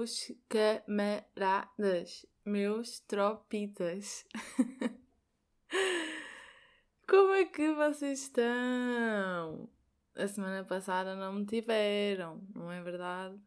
[0.00, 4.24] meus camaradas, meus tropitas.
[7.06, 9.68] Como é que vocês estão?
[10.14, 13.38] A semana passada não me tiveram, não é verdade?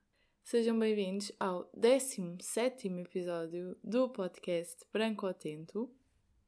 [0.43, 5.89] Sejam bem-vindos ao 17 episódio do podcast Branco Atento.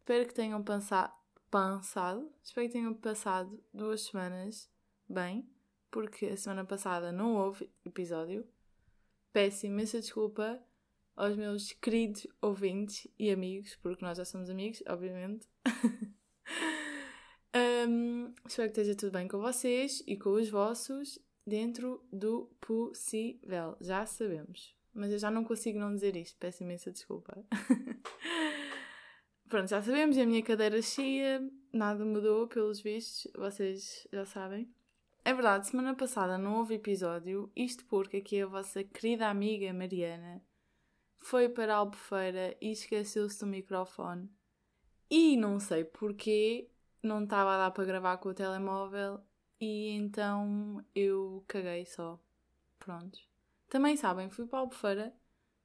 [0.02, 4.70] Espero que tenham pensado, espero que tenham passado duas semanas
[5.10, 5.50] bem,
[5.90, 8.48] porque a semana passada não houve episódio.
[9.36, 10.64] Peço imensa desculpa
[11.14, 15.46] aos meus queridos ouvintes e amigos, porque nós já somos amigos, obviamente.
[17.54, 23.76] um, espero que esteja tudo bem com vocês e com os vossos, dentro do possível.
[23.82, 24.74] Já sabemos.
[24.94, 27.46] Mas eu já não consigo não dizer isto, peço imensa desculpa.
[29.50, 34.74] Pronto, já sabemos, a minha cadeira chia, nada mudou pelos vistos, vocês já sabem.
[35.28, 40.40] É verdade, semana passada não houve episódio, isto porque aqui a vossa querida amiga Mariana
[41.18, 44.30] foi para a Albufeira e esqueceu-se do microfone.
[45.10, 46.70] E não sei porquê,
[47.02, 49.20] não estava a dar para gravar com o telemóvel
[49.60, 52.24] e então eu caguei só.
[52.78, 53.18] Pronto.
[53.68, 55.12] Também sabem, fui para a Albufeira,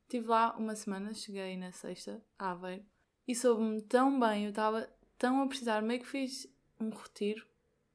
[0.05, 2.87] estive lá uma semana, cheguei na sexta, a Aveiro,
[3.29, 6.47] e soube-me tão bem, eu estava tão a precisar, meio que fiz
[6.81, 7.47] um retiro,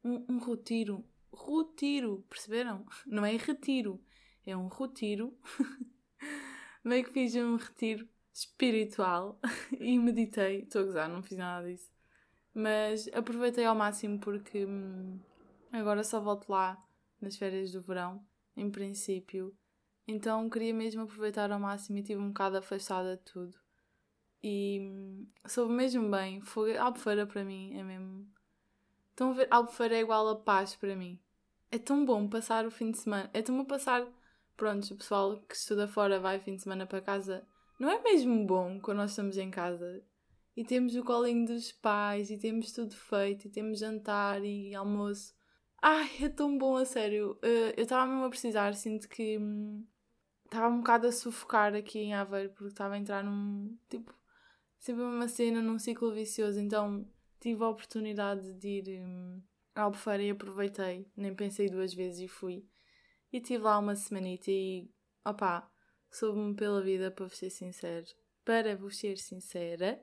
[0.04, 1.04] um, um retiro,
[1.36, 2.86] retiro, perceberam?
[3.06, 4.02] Não é retiro,
[4.46, 5.38] é um retiro.
[6.84, 9.40] Meio que fiz um retiro espiritual
[9.80, 10.62] e meditei.
[10.62, 11.92] Estou a gozar, não fiz nada disso.
[12.54, 15.20] Mas aproveitei ao máximo porque hum,
[15.72, 16.82] agora só volto lá
[17.20, 18.26] nas férias do verão,
[18.56, 19.56] em princípio.
[20.08, 23.58] Então queria mesmo aproveitar ao máximo e estive um bocado afastada de tudo.
[24.44, 26.40] E hum, soube mesmo bem.
[26.42, 28.28] Foi, Albufeira para mim é mesmo.
[29.10, 29.48] Estão a ver?
[29.50, 31.20] Albufeira é igual a paz para mim
[31.76, 33.30] é tão bom passar o fim de semana.
[33.34, 34.08] É tão bom passar.
[34.56, 37.46] Pronto, o pessoal que estuda fora vai fim de semana para casa.
[37.78, 40.02] Não é mesmo bom quando nós estamos em casa
[40.56, 45.34] e temos o colinho dos pais e temos tudo feito e temos jantar e almoço.
[45.82, 47.34] Ai, é tão bom, a sério.
[47.44, 49.86] Uh, eu estava mesmo a precisar, sinto que hum,
[50.46, 53.78] estava um bocado a sufocar aqui em Aveiro porque estava a entrar num.
[53.90, 54.14] Tipo,
[54.80, 56.58] sempre uma cena, num ciclo vicioso.
[56.60, 57.06] Então
[57.42, 59.04] tive a oportunidade de ir.
[59.76, 62.66] À Albufeira e aproveitei, nem pensei duas vezes e fui.
[63.32, 64.90] E estive lá uma semanita e,
[65.26, 65.70] opá,
[66.10, 68.06] soube-me pela vida, para vos ser sincero,
[68.46, 70.02] para vos ser sincera,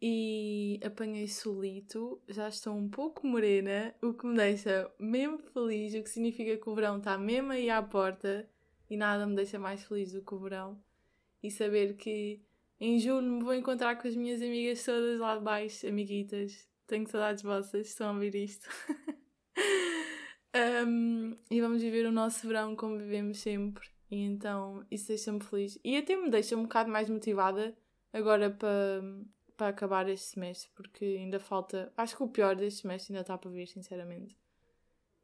[0.00, 6.02] e apanhei solito, já estou um pouco morena, o que me deixa mesmo feliz, o
[6.02, 8.48] que significa que o verão está mesmo aí à porta
[8.88, 10.80] e nada me deixa mais feliz do que o verão.
[11.42, 12.40] E saber que
[12.80, 17.06] em julho me vou encontrar com as minhas amigas todas lá de baixo, amiguitas, tenho
[17.06, 18.68] saudades vossas, estão a ouvir isto.
[20.86, 23.86] um, e vamos viver o nosso verão como vivemos sempre.
[24.10, 25.78] E então isso deixa-me feliz.
[25.84, 27.76] E até me deixa um bocado mais motivada
[28.12, 29.02] agora para,
[29.56, 31.92] para acabar este semestre, porque ainda falta.
[31.96, 34.36] Acho que o pior deste semestre ainda está para vir, sinceramente.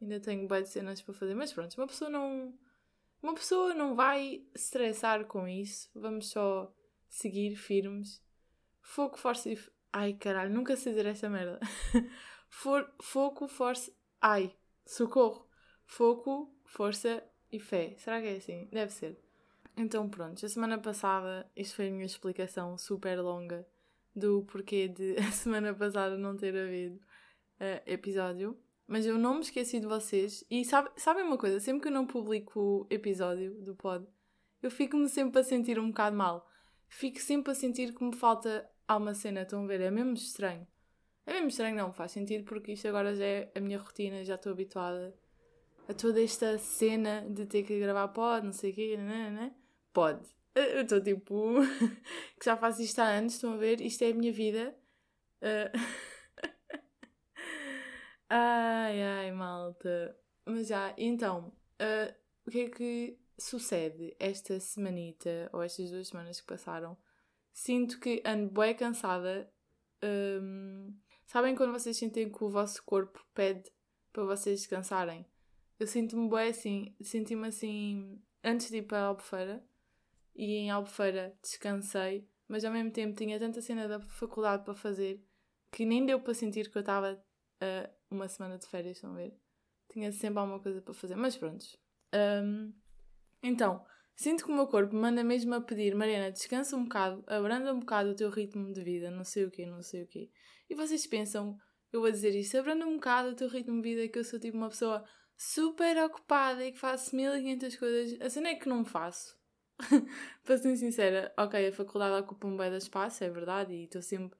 [0.00, 2.54] Ainda tenho bem de cenas para fazer, mas pronto, uma pessoa não.
[3.22, 5.88] Uma pessoa não vai estressar com isso.
[5.94, 6.70] Vamos só
[7.08, 8.22] seguir firmes.
[8.82, 9.58] Foco, força e,
[9.96, 11.60] Ai, caralho, nunca sei dizer esta merda.
[12.50, 13.92] For, foco, força.
[14.20, 14.52] Ai,
[14.84, 15.48] socorro.
[15.86, 17.22] Foco, força
[17.52, 17.94] e fé.
[17.96, 18.68] Será que é assim?
[18.72, 19.16] Deve ser.
[19.76, 23.64] Então, pronto, a semana passada, isto foi a minha explicação super longa
[24.16, 28.58] do porquê de a semana passada não ter havido uh, episódio.
[28.88, 30.44] Mas eu não me esqueci de vocês.
[30.50, 31.60] E sabe, sabem uma coisa?
[31.60, 34.04] Sempre que eu não publico episódio do pod,
[34.60, 36.50] eu fico-me sempre a sentir um bocado mal.
[36.88, 39.80] Fico sempre a sentir que me falta há uma cena, estão a ver?
[39.80, 40.66] É mesmo estranho.
[41.26, 44.34] É mesmo estranho, não faz sentido porque isto agora já é a minha rotina, já
[44.34, 45.14] estou habituada
[45.88, 49.54] a toda esta cena de ter que gravar pod, não sei o quê, né, né?
[49.92, 50.26] Pode.
[50.54, 51.54] Eu estou tipo.
[52.38, 53.80] que já faço isto há anos, estão a ver?
[53.80, 54.74] Isto é a minha vida.
[55.42, 55.78] Uh...
[58.28, 60.16] ai, ai, malta.
[60.46, 62.14] Mas já, então, uh,
[62.46, 66.96] o que é que sucede esta semanita, ou estas duas semanas que passaram?
[67.54, 69.50] Sinto que ando bem cansada.
[70.02, 73.70] Um, sabem quando vocês sentem que o vosso corpo pede
[74.12, 75.24] para vocês descansarem?
[75.78, 79.64] Eu sinto-me bem assim, senti-me assim antes de ir para a Albufeira
[80.34, 85.24] e em Albufeira descansei, mas ao mesmo tempo tinha tanta cena da faculdade para fazer
[85.72, 89.16] que nem deu para sentir que eu estava uh, uma semana de férias, estão a
[89.16, 89.36] ver?
[89.90, 91.64] Tinha sempre alguma coisa para fazer, mas pronto.
[92.14, 92.72] Um,
[93.42, 93.84] então,
[94.16, 97.80] Sinto que o meu corpo manda mesmo a pedir, Mariana, descansa um bocado, abranda um
[97.80, 100.30] bocado o teu ritmo de vida, não sei o quê, não sei o quê.
[100.70, 101.58] E vocês pensam,
[101.92, 104.38] eu vou dizer isto, abranda um bocado o teu ritmo de vida, que eu sou
[104.38, 105.04] tipo uma pessoa
[105.36, 108.20] super ocupada e que faço 1500 coisas.
[108.20, 109.36] A cena é que não faço.
[110.44, 114.00] para ser sincera, ok, a faculdade ocupa um bem de espaço, é verdade, e estou
[114.00, 114.38] sempre.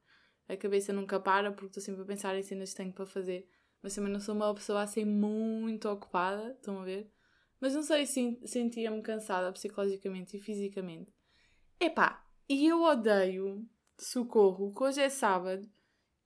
[0.49, 3.49] A cabeça nunca para porque estou sempre a pensar em cenas que tenho para fazer.
[3.83, 7.11] Mas também não sou uma pessoa assim muito ocupada, estão a ver?
[7.61, 11.13] Mas não sei, sentia-me cansada psicologicamente e fisicamente.
[11.81, 13.67] Epá, e eu odeio,
[13.99, 15.69] socorro, que hoje é sábado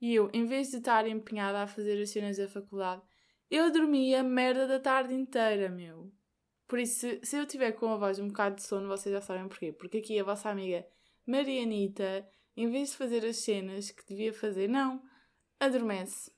[0.01, 3.01] e eu, em vez de estar empenhada a fazer as cenas da faculdade,
[3.49, 6.11] eu dormia merda da tarde inteira, meu.
[6.67, 9.47] Por isso, se eu tiver com a voz um bocado de sono, vocês já sabem
[9.47, 9.73] porquê.
[9.73, 10.85] Porque aqui a vossa amiga
[11.25, 15.01] Marianita, em vez de fazer as cenas que devia fazer, não,
[15.59, 16.31] adormece.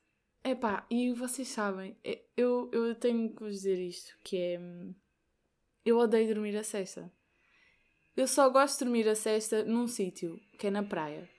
[0.44, 1.96] Epá, e vocês sabem,
[2.36, 4.60] eu, eu tenho que vos dizer isto, que é...
[5.86, 7.12] Eu odeio dormir a sexta.
[8.16, 11.30] Eu só gosto de dormir a sexta num sítio, que é na praia.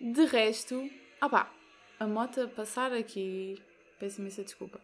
[0.00, 0.88] De resto,
[1.20, 1.52] opá,
[1.98, 3.60] a moto passar aqui,
[3.98, 4.80] peço imensa desculpa.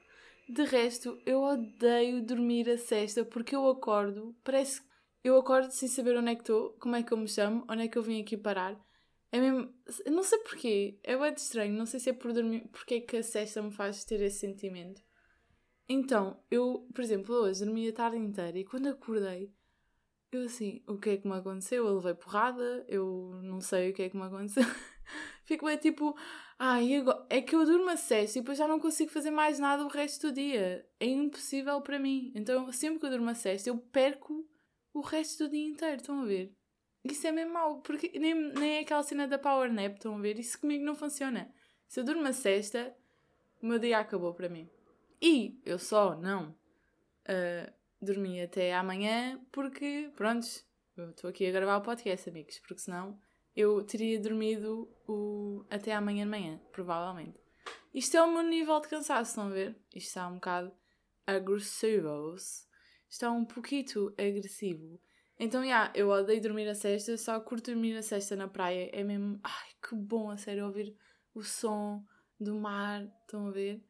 [0.48, 4.82] De resto, eu odeio dormir a sexta porque eu acordo, parece
[5.22, 7.82] eu acordo sem saber onde é que estou, como é que eu me chamo, onde
[7.84, 8.76] é que eu vim aqui parar.
[9.32, 9.72] É mesmo.
[10.06, 11.00] Não sei porquê.
[11.02, 11.72] É muito estranho.
[11.72, 12.68] Não sei se é por dormir.
[12.70, 15.02] Porque é que a sexta me faz ter esse sentimento.
[15.88, 19.52] Então, eu, por exemplo, hoje dormi a tarde inteira e quando acordei,
[20.30, 21.86] eu assim, o que é que me aconteceu?
[21.86, 24.64] Eu levei porrada, eu não sei o que é que me aconteceu.
[25.44, 26.16] Fico bem tipo,
[26.58, 27.26] ai, agora...
[27.28, 29.88] é que eu durmo a sexta e depois já não consigo fazer mais nada o
[29.88, 30.86] resto do dia.
[30.98, 32.32] É impossível para mim.
[32.34, 34.48] Então, sempre que eu durmo a sexta, eu perco
[34.94, 35.96] o resto do dia inteiro.
[35.96, 36.56] Estão a ver?
[37.04, 40.20] Isso é mesmo mau, porque nem, nem é aquela cena da power nap, estão a
[40.20, 40.38] ver?
[40.38, 41.52] Isso comigo não funciona.
[41.88, 42.94] Se eu durmo a sexta,
[43.60, 44.68] o meu dia acabou para mim.
[45.20, 50.46] E eu só não uh, dormi até amanhã porque, pronto,
[51.10, 53.18] estou aqui a gravar o podcast, amigos, porque senão
[53.54, 57.38] eu teria dormido o, até amanhã de manhã, provavelmente.
[57.94, 59.76] Isto é o meu nível de cansaço, estão a ver?
[59.94, 60.72] Isto está um bocado
[61.26, 62.36] agressivo.
[63.08, 64.98] Está um pouquito agressivo.
[65.38, 68.90] Então, já, yeah, eu odeio dormir a sexta, só curto dormir a sexta na praia.
[68.92, 70.96] É mesmo, ai, que bom, a sério, ouvir
[71.34, 72.04] o som
[72.38, 73.82] do mar, estão a ver?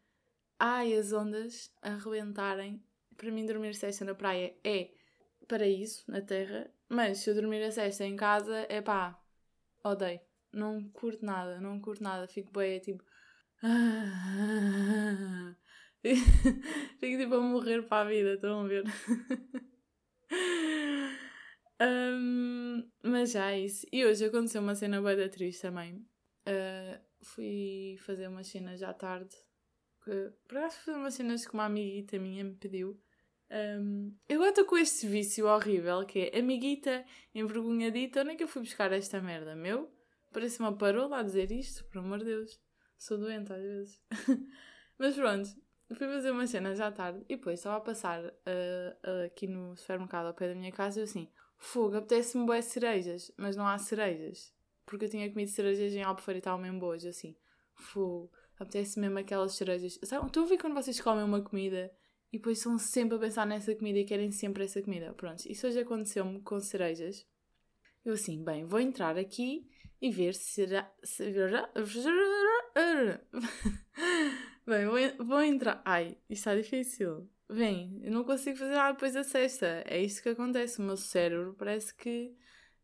[0.59, 2.83] Ai, as ondas a arrebentarem.
[3.17, 4.91] Para mim, dormir a sexta na praia é
[5.49, 9.21] paraíso na terra, mas se eu dormir a sexta em casa, é pá,
[9.85, 10.21] odeio.
[10.53, 12.29] Não curto nada, não curto nada.
[12.29, 13.03] Fico bem, é tipo.
[16.03, 18.85] Fico tipo a morrer para a vida, estão a ver?
[21.81, 23.87] um, mas já é isso.
[23.93, 25.97] E hoje aconteceu uma cena bem da triste também.
[26.47, 29.35] Uh, fui fazer umas cenas à tarde.
[30.49, 33.01] Por acaso fazer umas cenas que uma amiguita minha me pediu.
[33.53, 37.05] Um, eu agora estou com este vício horrível que é amiguita
[37.35, 38.23] envergonhadita.
[38.23, 39.55] Onde é que eu fui buscar esta merda?
[39.55, 39.93] Meu?
[40.33, 42.59] Parece uma parola a dizer isto, por amor de Deus.
[42.97, 44.03] Sou doente às vezes.
[44.99, 45.49] Mas pronto,
[45.89, 49.77] fui fazer umas cenas à tarde e depois estava a passar uh, uh, aqui no
[49.77, 51.29] supermercado ao pé da minha casa e eu assim,
[51.63, 54.53] fogo, apetece-me boas cerejas, mas não há cerejas.
[54.85, 57.37] Porque eu tinha comido cerejas em Albufeira e estavam mesmo boas, assim,
[57.73, 59.99] fogo, apetece mesmo aquelas cerejas.
[60.03, 61.91] Sabe, estão a ver quando vocês comem uma comida
[62.33, 65.15] e depois estão sempre a pensar nessa comida e querem sempre essa comida?
[65.15, 67.25] Pronto, isso hoje aconteceu-me com cerejas.
[68.05, 69.69] Eu assim, bem, vou entrar aqui
[70.01, 70.93] e ver se será.
[71.05, 71.33] Se...
[74.67, 75.81] Bem, vou, vou entrar.
[75.85, 77.29] Ai, isto está difícil.
[77.53, 79.83] Bem, eu não consigo fazer nada depois da sexta.
[79.87, 80.79] É isto que acontece.
[80.81, 82.35] O meu cérebro parece que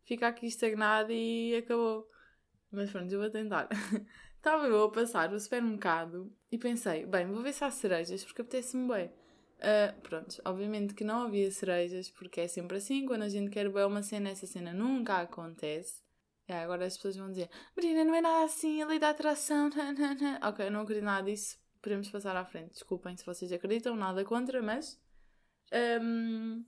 [0.03, 2.07] fica aqui estagnado e acabou.
[2.71, 3.67] Mas pronto, eu vou tentar.
[4.37, 8.41] Estava eu a passar o supermercado e pensei, bem, vou ver se há cerejas porque
[8.41, 9.07] apetece-me bem.
[9.57, 13.69] Uh, pronto, obviamente que não havia cerejas porque é sempre assim, quando a gente quer
[13.69, 16.01] ver uma cena, essa cena nunca acontece.
[16.47, 19.69] É, agora as pessoas vão dizer, Marina, não é nada assim, a lei da atração.
[20.47, 22.71] ok, eu não acredito nada disso, podemos passar à frente.
[22.71, 25.01] Desculpem se vocês acreditam, nada contra, mas
[26.01, 26.63] um,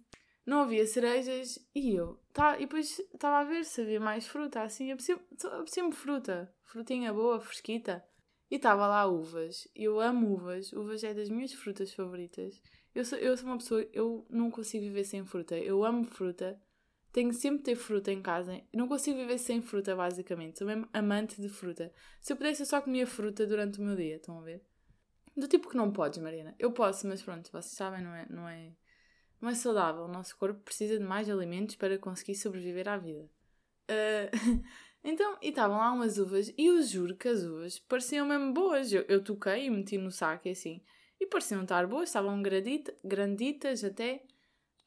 [0.45, 2.19] não havia cerejas e eu.
[2.33, 7.39] Tá, e depois estava a ver se havia mais fruta, assim, apetecia-me fruta, frutinha boa,
[7.39, 8.03] fresquita.
[8.49, 9.67] E estava lá uvas.
[9.73, 12.61] Eu amo uvas, uvas é das minhas frutas favoritas.
[12.93, 15.57] Eu sou, eu sou uma pessoa, eu não consigo viver sem fruta.
[15.57, 16.59] Eu amo fruta
[17.11, 18.61] tenho sempre de ter fruta em casa.
[18.73, 20.57] não consigo viver sem fruta, basicamente.
[20.57, 21.91] Sou mesmo amante de fruta.
[22.21, 24.15] Se eu pudesse, eu só comia fruta durante o meu dia.
[24.15, 24.63] Estão a ver?
[25.35, 26.55] Do tipo que não podes, Marina.
[26.59, 28.71] Eu posso, mas pronto, vocês sabem, não é, não é,
[29.39, 30.03] não é saudável.
[30.03, 33.29] O nosso corpo precisa de mais alimentos para conseguir sobreviver à vida.
[33.89, 34.63] Uh,
[35.03, 38.91] então, e estavam lá umas uvas, e eu juro que as uvas pareciam mesmo boas.
[38.91, 40.81] Eu, eu toquei e meti no saco e assim.
[41.19, 44.23] E pareciam estar boas, estavam gradita, granditas até.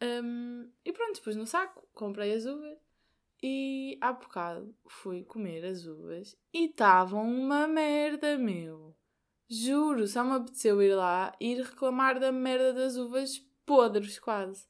[0.03, 2.77] Um, e pronto, depois no saco comprei as uvas
[3.43, 8.95] e há bocado fui comer as uvas e estavam uma merda, meu.
[9.49, 14.67] Juro, só me apeteceu ir lá e ir reclamar da merda das uvas podres, quase.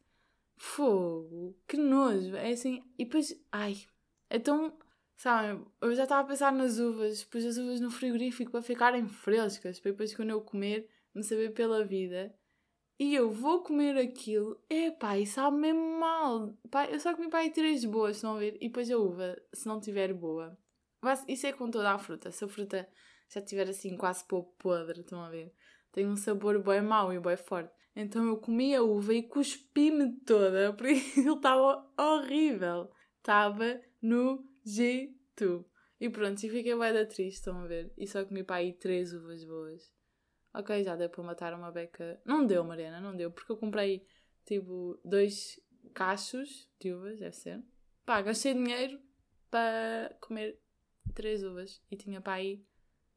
[0.56, 2.36] Fogo, que nojo.
[2.36, 3.76] É assim, e depois, ai,
[4.30, 4.76] então,
[5.16, 9.06] sabe, eu já estava a pensar nas uvas, pus as uvas no frigorífico para ficarem
[9.08, 12.34] frescas, para depois quando eu comer, me saber pela vida.
[12.98, 16.56] E eu vou comer aquilo, é pá, e sabe mesmo mal.
[16.70, 18.56] Pá, eu só comi pá, aí três boas, estão a ver?
[18.60, 20.56] E depois a uva, se não tiver boa.
[21.28, 22.30] Isso é com toda a fruta.
[22.30, 22.88] Se a fruta
[23.28, 25.52] já tiver assim quase pouco podre, estão a ver?
[25.92, 27.72] Tem um sabor bem mau e bem forte.
[27.96, 32.90] Então eu comi a uva e cuspi-me toda, porque ele estava horrível.
[33.18, 35.64] Estava no jeito.
[36.00, 37.92] E pronto, e fiquei bem da triste, estão a ver?
[37.96, 39.92] E só comi para aí três uvas boas.
[40.52, 42.20] Ok, já deu para matar uma beca.
[42.24, 44.06] Não deu, Mariana, não deu, porque eu comprei
[44.44, 45.60] tipo dois
[45.94, 47.62] cachos de uvas, deve ser.
[48.04, 49.00] Pá, gastei dinheiro
[49.50, 50.60] para comer
[51.14, 52.64] três uvas e tinha para aí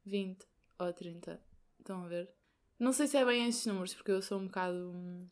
[0.08, 0.46] 20
[0.78, 1.40] ou 30.
[1.78, 2.30] Estão a ver?
[2.78, 5.28] Não sei se é bem estes números, porque eu sou um bocado.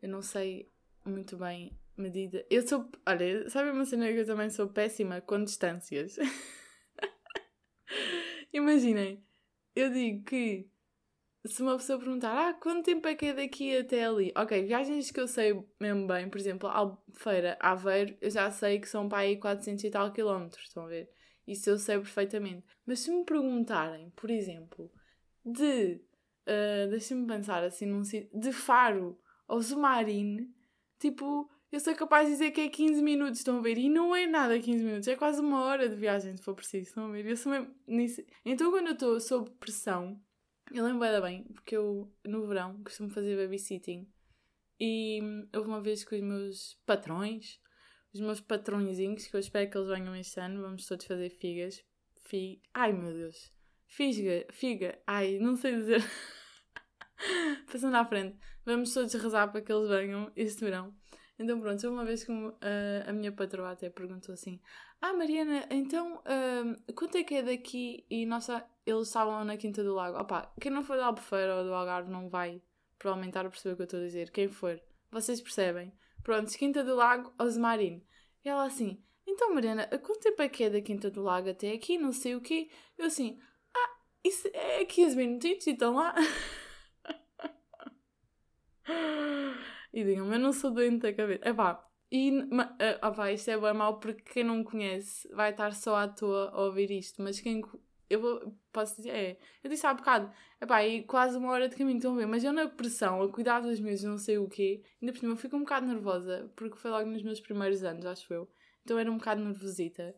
[0.00, 0.70] Eu não sei
[1.04, 2.44] muito bem medida.
[2.50, 2.88] Eu sou.
[3.06, 6.16] Olha, sabe uma cena que eu também sou péssima com distâncias?
[8.52, 9.22] Imaginem,
[9.74, 10.68] eu digo que
[11.46, 14.32] se uma pessoa perguntar, ah, quanto tempo é que é daqui até ali?
[14.36, 18.88] Ok, viagens que eu sei mesmo bem, por exemplo, Albufeira, Aveiro, eu já sei que
[18.88, 21.10] são para aí 400 e tal quilómetros, estão a ver?
[21.48, 22.66] Isso eu sei perfeitamente.
[22.84, 24.92] Mas se me perguntarem, por exemplo,
[25.44, 25.94] de
[26.46, 30.54] uh, deixa-me pensar assim num sítio, de Faro ao Zumarine,
[30.98, 33.78] tipo, eu sou capaz de dizer que é 15 minutos, estão a ver?
[33.78, 36.88] E não é nada 15 minutos, é quase uma hora de viagem, se for preciso,
[36.88, 37.26] estão a ver?
[37.26, 38.22] Eu sou mesmo nisso.
[38.44, 40.20] Então, quando eu estou sob pressão,
[40.70, 44.06] eu lembro bem, porque eu, no verão, costumo fazer babysitting.
[44.78, 45.18] E
[45.54, 47.58] houve uma vez que os meus patrões,
[48.18, 51.84] os meus patrõezinhos, que eu espero que eles venham este ano, vamos todos fazer figas.
[52.26, 52.60] Fi...
[52.74, 53.52] Ai meu Deus!
[53.86, 56.02] Figa, figa, ai, não sei dizer.
[57.72, 60.94] Passando à frente, vamos todos rezar para que eles venham este verão.
[61.38, 62.58] Então pronto, uma vez que uh,
[63.06, 64.60] a minha patroa até perguntou assim:
[65.00, 68.04] Ah, Mariana, então uh, quanto é que é daqui?
[68.10, 70.18] E nossa, eles estavam na Quinta do Lago.
[70.18, 72.60] Opa, quem não for da Albufeira ou do Algarve não vai
[72.98, 74.30] provavelmente estar a perceber o que eu estou a dizer.
[74.30, 75.92] Quem for, vocês percebem.
[76.28, 78.02] Pronto, Quinta do Lago, Osmarino.
[78.44, 81.72] E ela assim: Então, Mariana, quanto tempo é que é da Quinta do Lago até
[81.72, 81.96] aqui?
[81.96, 82.68] Não sei o quê.
[82.98, 83.40] Eu assim:
[83.74, 86.14] Ah, isso é 15 minutinhos e estão lá.
[89.90, 91.48] e digam, eu não sou doente da cabeça.
[91.48, 91.82] Epá,
[92.12, 96.08] e uh, opá, isto é bem mau porque quem não conhece vai estar só à
[96.08, 97.62] toa a ouvir isto, mas quem.
[98.08, 99.38] Eu vou, posso dizer, é.
[99.62, 102.42] Eu disse há bocado, epá, e quase uma hora de caminho, estão a ver, mas
[102.42, 105.36] eu na pressão, a cuidar dos meus, não sei o quê, ainda por cima eu
[105.36, 108.48] fico um bocado nervosa, porque foi logo nos meus primeiros anos, acho eu.
[108.82, 110.14] Então era um bocado nervosita.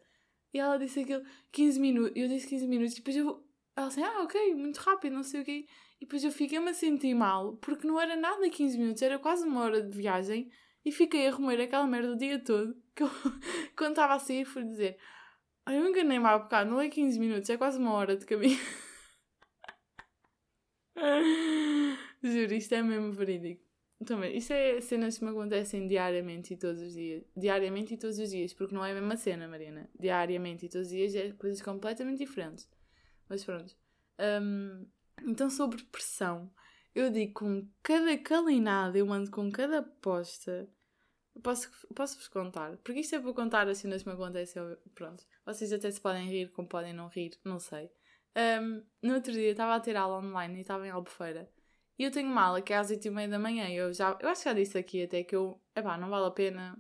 [0.52, 3.44] E ela disse aquilo, 15 minutos, eu disse 15 minutos, depois eu.
[3.76, 5.66] Ela disse, ah, ok, muito rápido, não sei o quê.
[6.00, 9.44] E depois eu fiquei-me a sentir mal, porque não era nada 15 minutos, era quase
[9.47, 10.50] uma hora de viagem.
[10.85, 12.75] E fiquei a remoer aquela merda o dia todo.
[12.94, 13.11] Que eu,
[13.76, 14.97] quando estava a sair, fui dizer:
[15.72, 18.58] Eu enganei-me há bocado, não é 15 minutos, é quase uma hora de caminho.
[22.22, 23.62] Juro, isto é mesmo verídico.
[24.04, 27.22] Também, isto é cenas que me acontecem diariamente e todos os dias.
[27.36, 29.88] Diariamente e todos os dias, porque não é a mesma cena, Mariana.
[29.98, 32.68] Diariamente e todos os dias é coisas completamente diferentes.
[33.28, 33.76] Mas pronto.
[34.18, 34.86] Um,
[35.22, 36.50] então, sobre pressão,
[36.94, 40.68] eu digo com cada calinada, eu mando com cada aposta.
[41.42, 42.76] Posso, posso vos contar?
[42.78, 44.62] Porque isto é para contar as cenas que me acontecem.
[44.94, 45.25] Pronto.
[45.46, 47.90] Vocês até se podem rir, como podem não rir, não sei.
[48.37, 51.50] Um, no outro dia estava a ter aula online e estava em Albufeira.
[51.99, 53.68] E eu tenho uma aula que é às 8 e meia da manhã.
[53.68, 55.60] Eu, já, eu acho que já disse aqui até que eu.
[55.75, 56.78] Epá, não vale a pena.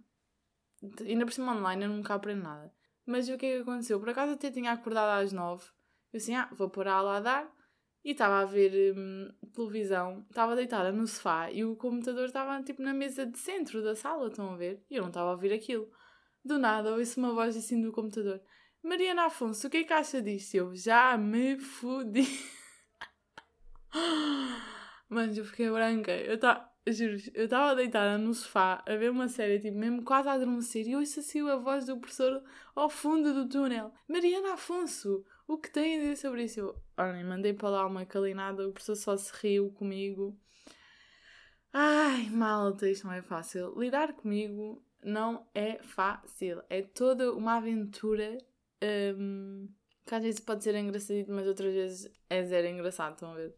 [1.00, 2.72] Ainda por cima online eu nunca aprendo nada.
[3.06, 4.00] Mas o que é que aconteceu?
[4.00, 5.66] Por acaso até tinha acordado às 9.
[6.12, 7.59] Eu assim, ah, vou pôr a aula a dar
[8.04, 12.82] e estava a ver hum, televisão, estava deitada no sofá e o computador estava tipo
[12.82, 14.82] na mesa de centro da sala, estão a ver?
[14.90, 15.90] E eu não estava a ouvir aquilo.
[16.44, 18.40] Do nada ouço uma voz assim do computador:
[18.82, 20.54] Mariana Afonso, o que é que acha disto?
[20.54, 22.26] Eu já me fudi.
[25.08, 26.12] Mas eu fiquei branca.
[26.12, 26.69] Eu estava.
[26.92, 30.86] Juro, eu estava deitada no sofá a ver uma série, tipo, mesmo quase a adormecer,
[30.86, 32.42] e ouço assim a voz do professor
[32.74, 36.60] ao fundo do túnel: Mariana Afonso, o que tem a dizer sobre isso?
[36.60, 40.38] Eu, olhem, mandei para lá uma calinada, o professor só se riu comigo.
[41.72, 43.78] Ai, malta, isto não é fácil.
[43.78, 46.62] Lidar comigo não é fácil.
[46.68, 48.38] É toda uma aventura
[49.16, 49.68] um,
[50.06, 53.54] que às vezes pode ser engraçadito, mas outras vezes é zero engraçado, estão a ver?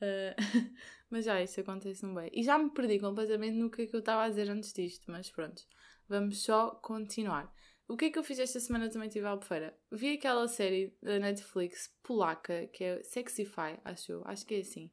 [0.00, 0.34] Uh,
[1.10, 2.30] mas já, isso acontece-me bem.
[2.32, 5.10] E já me perdi completamente no que, é que eu estava a dizer antes disto,
[5.10, 5.62] mas pronto.
[6.08, 7.52] Vamos só continuar.
[7.86, 9.74] O que é que eu fiz esta semana também tive a Albufeira?
[9.90, 14.90] Vi aquela série da Netflix polaca que é Sexify, acho eu, acho que é assim.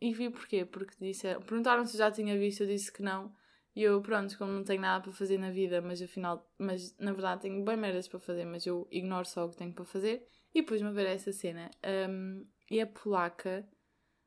[0.00, 0.64] E vi porquê?
[0.64, 3.34] Porque disse, perguntaram se já tinha visto, eu disse que não.
[3.74, 7.12] E eu, pronto, como não tenho nada para fazer na vida, mas afinal, mas na
[7.12, 10.28] verdade tenho bem merdas para fazer, mas eu ignoro só o que tenho para fazer.
[10.54, 11.70] E pus-me a ver essa cena.
[12.08, 13.66] Um, e a polaca.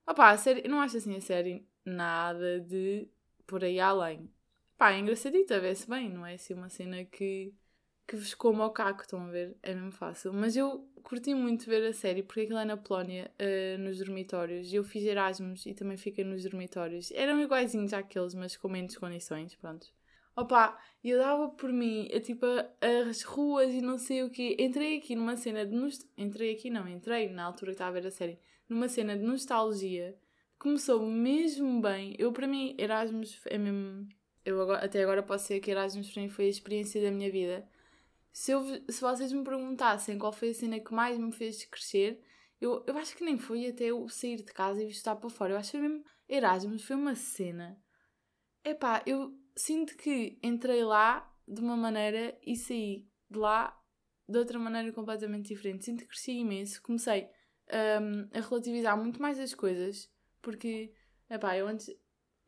[0.07, 3.09] Opá, a série, não acho assim a série nada de
[3.45, 4.31] por aí além.
[4.77, 7.53] Pá, é engraçadita, vê-se bem, não é assim uma cena que,
[8.07, 9.57] que vos como ao caco, estão a ver?
[9.61, 10.31] É mesmo fácil.
[10.31, 14.73] Mas eu curti muito ver a série porque aquilo é na Polónia, uh, nos dormitórios.
[14.73, 17.11] Eu fiz Erasmus e também fiquei nos dormitórios.
[17.11, 19.87] Eram iguaizinhos àqueles, mas com menos condições, pronto.
[20.37, 22.45] Opa, eu dava por mim, a, tipo,
[23.07, 24.55] as ruas e não sei o quê.
[24.59, 25.75] Entrei aqui numa cena de...
[26.17, 28.39] Entrei aqui, não, entrei na altura que estava a ver a série.
[28.69, 30.17] Numa cena de nostalgia.
[30.59, 32.15] Começou mesmo bem.
[32.17, 34.07] Eu, para mim, Erasmus é mesmo
[34.47, 37.29] eu agora, até agora posso dizer que Erasmus para mim foi a experiência da minha
[37.29, 37.67] vida.
[38.31, 42.23] Se, eu, se vocês me perguntassem qual foi a cena que mais me fez crescer,
[42.61, 45.51] eu, eu acho que nem foi até eu sair de casa e estar para fora.
[45.51, 47.77] Eu acho que mesmo Erasmus foi uma cena.
[48.63, 53.77] Epá, eu sinto que entrei lá de uma maneira e saí de lá
[54.29, 55.83] de outra maneira completamente diferente.
[55.83, 56.81] Sinto que cresci imenso.
[56.81, 57.29] Comecei
[57.71, 60.09] um, a relativizar muito mais as coisas,
[60.41, 60.91] porque,
[61.29, 61.95] epá, eu antes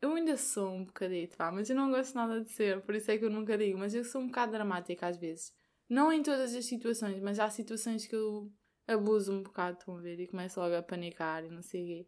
[0.00, 3.10] eu ainda sou um bocadito, pá, mas eu não gosto nada de ser, por isso
[3.10, 3.78] é que eu nunca digo.
[3.78, 5.52] Mas eu sou um bocado dramática às vezes.
[5.88, 8.50] Não em todas as situações, mas há situações que eu
[8.86, 10.18] abuso um bocado, estão a ver?
[10.20, 12.06] E começo logo a panicar e não sei o quê.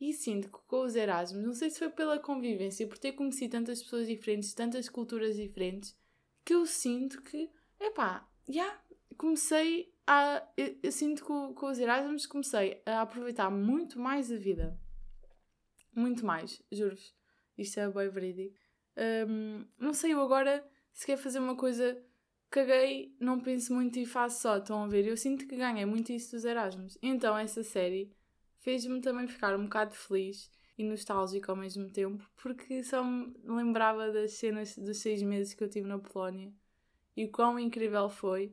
[0.00, 3.52] E sinto que com os Erasmus, não sei se foi pela convivência, por ter conhecido
[3.52, 5.96] tantas pessoas diferentes, tantas culturas diferentes,
[6.44, 8.80] que eu sinto que, epá, já, yeah,
[9.16, 9.93] comecei
[10.56, 14.78] Eu, eu sinto que com, com os Erasmus comecei a aproveitar muito mais a vida.
[15.94, 17.14] Muito mais, juro-vos.
[17.56, 18.56] Isto é bem verídico.
[19.28, 22.02] Um, não sei, eu agora, se quer fazer uma coisa,
[22.50, 24.58] caguei, não penso muito e faço só.
[24.58, 25.06] Estão a ver?
[25.06, 26.98] Eu sinto que ganhei muito isso dos Erasmus.
[27.02, 28.12] Então, essa série
[28.58, 34.10] fez-me também ficar um bocado feliz e nostálgico ao mesmo tempo, porque só me lembrava
[34.10, 36.52] das cenas dos seis meses que eu tive na Polónia
[37.16, 38.52] e o quão incrível foi.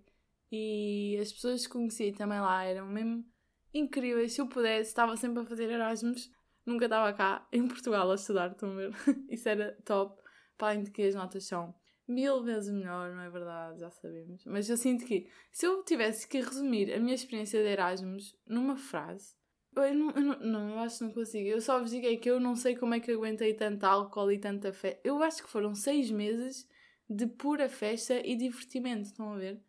[0.51, 3.25] E as pessoas que conheci também lá eram mesmo
[3.73, 4.33] incríveis.
[4.33, 6.29] Se eu pudesse, estava sempre a fazer Erasmus
[6.65, 8.91] nunca estava cá em Portugal a estudar, estão a ver?
[9.29, 10.21] Isso era top,
[10.57, 11.73] para além de que as notas são
[12.07, 13.79] mil vezes melhor, não é verdade?
[13.79, 14.43] Já sabemos.
[14.45, 18.75] Mas eu sinto que se eu tivesse que resumir a minha experiência de Erasmus numa
[18.75, 19.35] frase,
[19.75, 21.47] eu não, eu não, não, eu acho que não consigo.
[21.47, 24.37] Eu só vos digo que eu não sei como é que aguentei tanto álcool e
[24.37, 24.99] tanta festa.
[25.03, 26.67] Eu acho que foram seis meses
[27.09, 29.61] de pura festa e divertimento, estão a ver?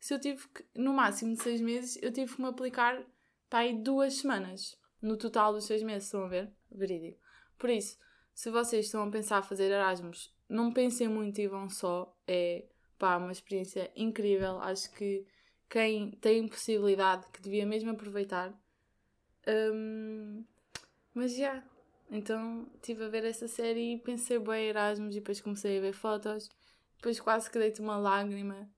[0.00, 3.02] Se eu tive que, no máximo de seis meses, eu tive que me aplicar
[3.48, 6.50] para aí duas semanas no total dos seis meses, estão a ver?
[6.70, 7.18] Verídico.
[7.58, 7.98] Por isso,
[8.34, 12.16] se vocês estão a pensar fazer Erasmus, não pensem muito e vão só.
[12.26, 12.64] É
[12.98, 14.58] pá, uma experiência incrível.
[14.60, 15.26] Acho que
[15.68, 18.52] quem tem possibilidade que devia mesmo aproveitar.
[19.46, 20.44] Um,
[21.14, 21.38] mas já.
[21.38, 21.66] Yeah.
[22.10, 25.92] Então estive a ver essa série e pensei bem Erasmus e depois comecei a ver
[25.92, 26.48] fotos.
[26.96, 28.68] Depois quase que deito uma lágrima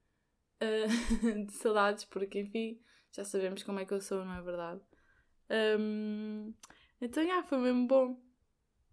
[0.62, 2.80] uh, de saudades, porque enfim,
[3.12, 4.80] já sabemos como é que eu sou, não é verdade?
[5.78, 6.54] Um,
[7.00, 8.20] então, yeah, foi mesmo bom.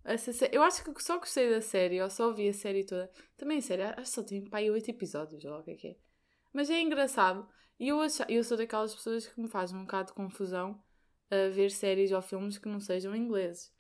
[0.04, 3.12] Essa eu acho que só gostei da série, ou só vi a série toda.
[3.36, 5.96] Também a acho que só tem pai oito episódios, ou o que é que é.
[6.54, 7.48] Mas é engraçado.
[7.80, 8.00] E eu,
[8.30, 10.82] eu sou daquelas pessoas que me faz um bocado de confusão
[11.30, 13.72] a ver séries ou filmes que não sejam ingleses.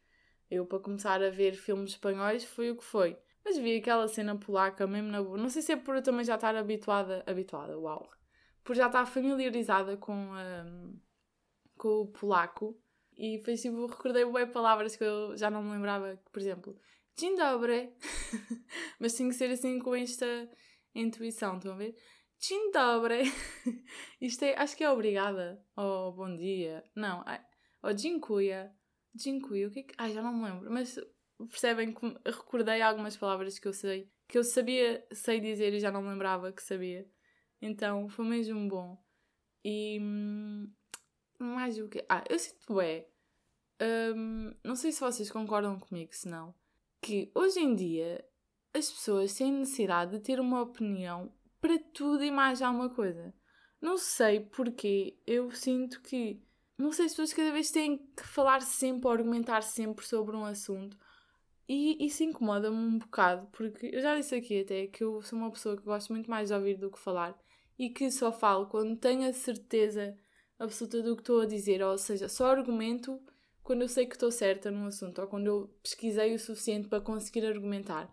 [0.52, 3.18] Eu, para começar a ver filmes espanhóis, foi o que foi.
[3.48, 5.38] Mas vi aquela cena polaca mesmo na boa.
[5.38, 7.24] Não sei se é por eu também já estar habituada.
[7.26, 8.10] Habituada, uau!
[8.62, 10.14] Por já estar familiarizada com.
[10.14, 11.00] Um,
[11.78, 12.78] com o polaco
[13.16, 16.78] e foi tipo, recordei bem palavras que eu já não me lembrava, por exemplo,
[17.16, 17.96] Dzień dobry,
[19.00, 20.50] mas tinha que ser assim com esta
[20.94, 21.96] intuição, estão a ver?
[22.40, 23.24] Dzień dobry,
[24.22, 27.24] isto é, acho que é obrigada, ou bom dia, não,
[27.82, 28.76] ou dziękuję,
[29.16, 31.00] dziękuję, o que é que, ai já não me lembro, mas
[31.46, 35.92] percebem que recordei algumas palavras que eu sei, que eu sabia, sei dizer e já
[35.92, 37.08] não lembrava que sabia,
[37.62, 38.98] então foi mesmo bom.
[39.64, 40.72] E, hum,
[41.40, 42.06] mais o quê?
[42.10, 43.08] Ah, eu sinto é.
[43.80, 46.54] Um, não sei se vocês concordam comigo, se não.
[47.02, 48.26] Que hoje em dia
[48.74, 53.34] as pessoas têm necessidade de ter uma opinião para tudo e mais alguma coisa.
[53.82, 56.42] Não sei porquê, eu sinto que.
[56.78, 60.46] Não sei se as pessoas cada vez têm que falar sempre argumentar sempre sobre um
[60.46, 60.98] assunto.
[61.68, 65.52] E isso incomoda-me um bocado, porque eu já disse aqui até que eu sou uma
[65.52, 67.38] pessoa que gosto muito mais de ouvir do que falar
[67.78, 70.18] e que só falo quando tenho a certeza
[70.58, 73.20] absoluta do que estou a dizer, ou seja, só argumento
[73.64, 77.02] quando eu sei que estou certa num assunto ou quando eu pesquisei o suficiente para
[77.02, 78.10] conseguir argumentar.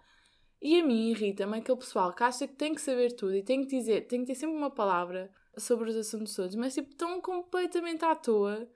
[0.60, 3.62] E a mim irrita-me aquele pessoal que acha que tem que saber tudo e tem
[3.62, 7.20] que dizer, tem que ter sempre uma palavra sobre os assuntos todos, mas tipo, estão
[7.20, 8.68] completamente à toa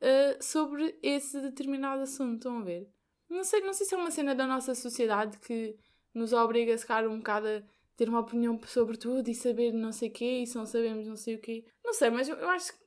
[0.00, 2.36] uh, sobre esse determinado assunto.
[2.36, 2.93] Estão a ver?
[3.34, 5.76] Não sei, não sei se é uma cena da nossa sociedade que
[6.14, 7.62] nos obriga a ficar um bocado a
[7.96, 11.06] ter uma opinião sobre tudo e saber não sei o quê e se não sabemos
[11.06, 11.64] não sei o quê.
[11.84, 12.84] Não sei, mas eu, eu acho que,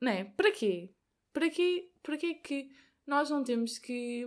[0.00, 0.24] não é?
[0.24, 0.94] Para quê?
[1.34, 1.92] Para quê?
[2.02, 2.70] Para quê que
[3.06, 4.26] nós não temos que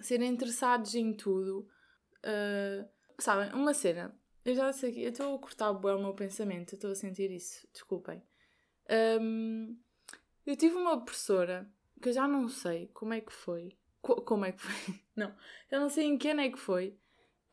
[0.00, 1.68] ser interessados em tudo?
[2.18, 4.18] Uh, sabem, uma cena.
[4.44, 6.94] Eu já sei que eu estou a cortar bem o meu pensamento, eu estou a
[6.96, 8.22] sentir isso, desculpem.
[9.20, 9.78] Um,
[10.44, 11.70] eu tive uma professora
[12.02, 13.78] que eu já não sei como é que foi.
[14.00, 14.94] Co como é que foi?
[15.16, 15.34] Não,
[15.70, 16.98] eu não sei em que ano é que foi.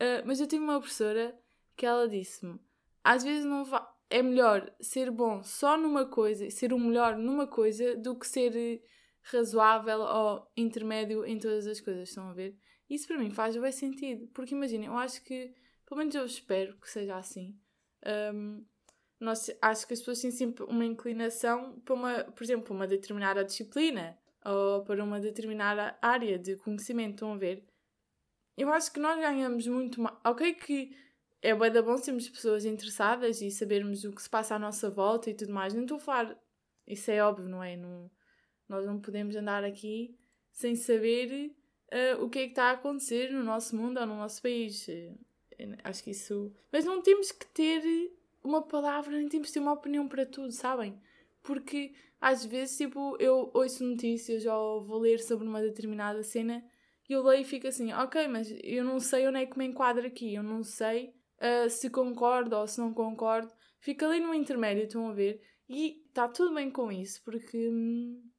[0.00, 1.38] Uh, mas eu tive uma professora
[1.76, 2.58] que ela disse-me:
[3.04, 3.64] às vezes não
[4.10, 8.82] é melhor ser bom só numa coisa, ser o melhor numa coisa, do que ser
[9.22, 12.08] razoável ou intermédio em todas as coisas.
[12.08, 12.56] Estão a ver?
[12.88, 14.28] Isso para mim faz bem sentido.
[14.28, 15.54] Porque imaginem, eu acho que,
[15.86, 17.58] pelo menos eu espero que seja assim.
[18.34, 18.64] Um,
[19.20, 23.44] nós, acho que as pessoas têm sempre uma inclinação para uma, por exemplo, uma determinada
[23.44, 27.14] disciplina ou para uma determinada área de conhecimento.
[27.14, 27.64] Estão a ver?
[28.56, 30.16] Eu acho que nós ganhamos muito mais.
[30.24, 30.96] Ok, que
[31.40, 34.90] é bem da bom sermos pessoas interessadas e sabermos o que se passa à nossa
[34.90, 35.74] volta e tudo mais.
[35.74, 36.38] Não estou a falar.
[36.86, 37.76] Isso é óbvio, não é?
[37.76, 38.10] Não,
[38.68, 40.18] nós não podemos andar aqui
[40.50, 41.54] sem saber
[41.92, 44.88] uh, o que é que está a acontecer no nosso mundo ou no nosso país.
[44.88, 45.18] Uh,
[45.84, 46.52] acho que isso.
[46.72, 47.82] Mas não temos que ter
[48.42, 51.00] uma palavra, nem temos de ter uma opinião para tudo, sabem?
[51.42, 56.64] Porque às vezes, tipo, eu ouço notícias ou vou ler sobre uma determinada cena
[57.08, 59.66] e eu leio e fico assim, ok, mas eu não sei onde é que me
[59.66, 63.52] enquadro aqui, eu não sei uh, se concordo ou se não concordo.
[63.80, 65.40] Fico ali no intermédio, estão a ver?
[65.68, 67.68] E está tudo bem com isso, porque.
[67.68, 68.30] Hum,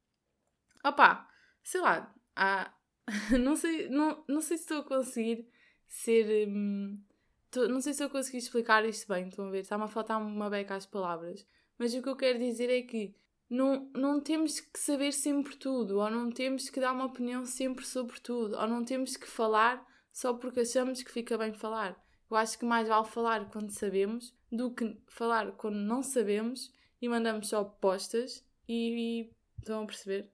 [0.84, 1.28] opá,
[1.62, 2.72] sei lá, há,
[3.40, 5.48] não, sei, não, não sei se estou a conseguir
[5.86, 6.48] ser.
[6.48, 7.02] Hum,
[7.50, 9.60] tô, não sei se eu consegui explicar isto bem, estão a ver?
[9.60, 11.46] Está-me a faltar uma beca às palavras.
[11.78, 13.14] Mas o que eu quero dizer é que
[13.50, 17.84] não, não temos que saber sempre tudo, ou não temos que dar uma opinião sempre
[17.84, 22.00] sobre tudo, ou não temos que falar só porque achamos que fica bem falar.
[22.30, 27.08] Eu acho que mais vale falar quando sabemos do que falar quando não sabemos e
[27.08, 30.30] mandamos só postas e, e estão a perceber?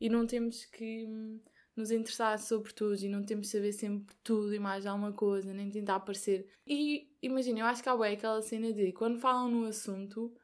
[0.00, 1.40] E não temos que hum,
[1.76, 5.52] nos interessar sobre tudo e não temos que saber sempre tudo e mais alguma coisa,
[5.52, 6.46] nem tentar parecer.
[6.66, 10.34] E imagina, eu acho que há aquela cena de quando falam no assunto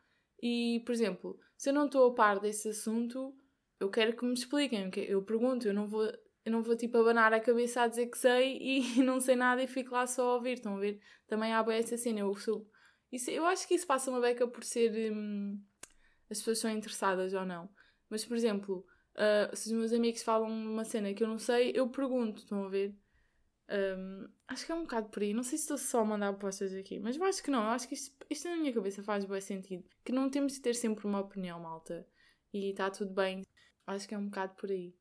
[0.43, 3.37] e, por exemplo, se eu não estou a par desse assunto,
[3.79, 4.91] eu quero que me expliquem.
[5.07, 6.11] Eu pergunto, eu não vou
[6.43, 8.57] eu não vou tipo abanar a cabeça a dizer que sei
[8.97, 10.55] e não sei nada e fico lá só a ouvir.
[10.55, 10.99] Estão a ver?
[11.29, 12.21] Também há boa essa cena.
[12.21, 12.67] Eu, sou,
[13.13, 15.13] isso, eu acho que isso passa uma beca por ser.
[15.13, 15.63] Hum,
[16.31, 17.69] as pessoas são interessadas ou não.
[18.09, 21.73] Mas, por exemplo, uh, se os meus amigos falam uma cena que eu não sei,
[21.75, 22.39] eu pergunto.
[22.41, 22.97] Estão a ver?
[23.71, 25.33] Um, acho que é um bocado por aí.
[25.33, 27.63] Não sei se estou só a mandar apostas aqui, mas eu acho que não.
[27.63, 29.85] Eu acho que isto, isto na minha cabeça faz bom sentido.
[30.05, 32.07] Que não temos de ter sempre uma opinião, malta.
[32.53, 33.45] E está tudo bem.
[33.87, 34.95] Acho que é um bocado por aí.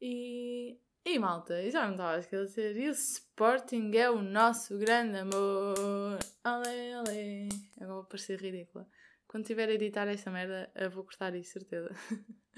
[0.00, 2.76] E, e malta, já não estava a esquecer.
[2.76, 6.18] E o Sporting é o nosso grande amor.
[6.42, 7.48] Ale, ale.
[7.76, 8.88] Agora vou parecer ridícula.
[9.28, 11.94] Quando tiver a editar esta merda, eu vou cortar isso, certeza.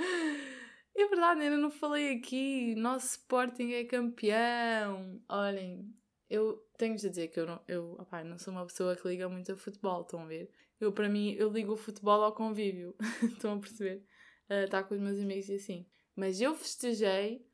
[1.03, 2.75] é verdade, ainda não falei aqui.
[2.75, 5.21] Nosso Sporting é campeão.
[5.29, 5.95] Olhem,
[6.29, 9.29] eu tenho de dizer que eu não, eu, opa, não sou uma pessoa que liga
[9.29, 10.51] muito a futebol, estão a ver?
[10.81, 12.95] Eu, para mim, eu ligo o futebol ao convívio.
[13.23, 14.05] estão a perceber?
[14.51, 15.87] Uh, estar com os meus amigos e assim.
[16.17, 17.47] Mas eu festejei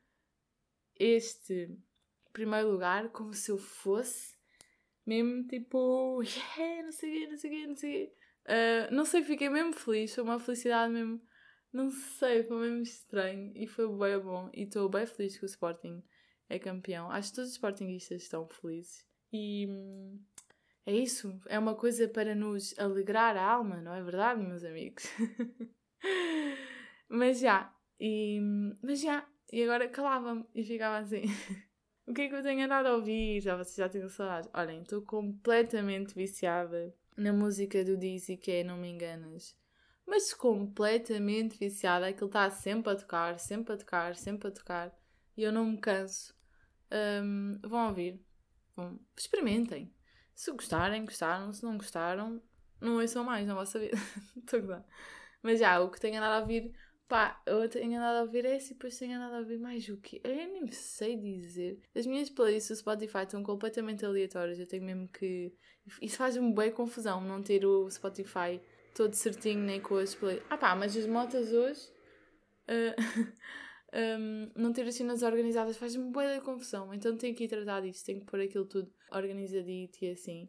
[0.98, 1.76] este
[2.32, 4.37] primeiro lugar como se eu fosse
[5.08, 8.12] mesmo tipo, yeah, não sei o quê, não sei o quê, não sei o quê.
[8.48, 11.20] Uh, não sei, fiquei mesmo feliz, foi uma felicidade mesmo,
[11.72, 14.50] não sei, foi mesmo estranho e foi bem bom.
[14.54, 16.02] E estou bem feliz que o Sporting
[16.48, 17.11] é campeão.
[17.11, 19.04] Acho que todos os Sportingistas estão felizes.
[19.33, 20.18] E hum,
[20.87, 25.04] é isso, é uma coisa para nos alegrar a alma, não é verdade, meus amigos?
[27.09, 28.38] Mas já, e,
[28.83, 31.22] mas já, e agora calava-me e ficava assim.
[32.07, 33.40] o que é que eu tenho andado a ouvir?
[33.40, 34.50] Já vocês já tinham saudades.
[34.52, 39.57] Olhem, estou completamente viciada na música do Dizzy, que é Não Me Enganas.
[40.08, 42.08] Mas completamente viciada.
[42.08, 44.98] Aquilo está sempre a tocar, sempre a tocar, sempre a tocar.
[45.36, 46.34] E eu não me canso.
[46.90, 48.18] Um, vão ouvir.
[48.74, 49.94] Vão, experimentem.
[50.34, 51.52] Se gostarem, gostaram.
[51.52, 52.42] Se não gostaram,
[52.80, 53.98] não ouçam mais na vossa vida.
[54.34, 54.82] Estou.
[55.42, 56.72] Mas já, o que tenho andado a ouvir
[57.08, 59.96] Pá, eu tenho andado a ouvir esse e depois tenho andado a ouvir mais o
[59.96, 61.80] que Eu nem sei dizer.
[61.94, 64.58] As minhas playlists do Spotify estão completamente aleatórias.
[64.58, 65.50] Eu tenho mesmo que.
[66.02, 68.60] Isso faz-me bem confusão não ter o Spotify
[68.98, 70.50] todo certinho nem com as playlists.
[70.50, 71.88] Ah pá, mas as motas hoje.
[72.68, 73.30] Uh,
[74.18, 76.92] um, não ter as cenas organizadas faz-me bem confusão.
[76.92, 78.04] Então tenho que ir tratar disso.
[78.04, 80.48] Tenho que pôr aquilo tudo organizadito e assim.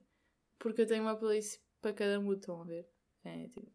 [0.57, 2.89] Porque eu tenho uma playlist para cada mood, estão a ver?
[3.23, 3.71] É tipo.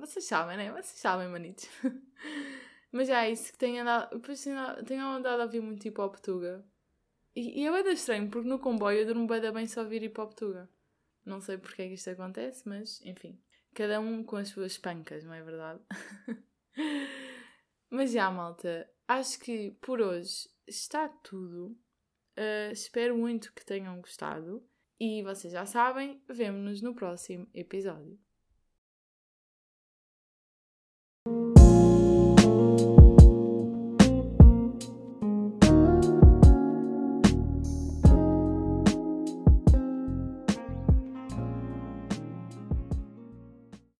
[0.00, 0.72] Vocês sabem, né?
[0.72, 1.68] Vocês sabem, manitos.
[2.90, 4.18] Mas já é isso que tenho andado.
[4.18, 6.64] Depois tenho, andado a ouvir muito ao Portuga.
[7.34, 10.18] E, e é bem estranho, porque no comboio eu durmo bem, bem só ouvir hip
[10.18, 10.66] hop tuga.
[11.26, 13.38] Não sei porque é que isto acontece, mas enfim.
[13.76, 15.82] Cada um com as suas pancas, não é verdade?
[17.90, 21.78] mas já, malta, acho que por hoje está tudo.
[22.38, 24.66] Uh, espero muito que tenham gostado.
[24.98, 28.18] E vocês já sabem, vemo-nos no próximo episódio.